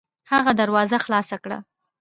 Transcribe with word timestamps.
هغې 0.31 0.53
دروازه 0.61 0.97
خلاصه 1.05 1.35
کړه. 1.43 1.57